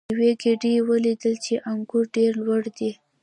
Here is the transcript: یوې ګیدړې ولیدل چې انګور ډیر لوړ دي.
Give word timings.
یوې 0.13 0.31
ګیدړې 0.41 0.73
ولیدل 0.89 1.35
چې 1.45 1.53
انګور 1.71 2.05
ډیر 2.15 2.31
لوړ 2.45 2.63
دي. 2.77 2.91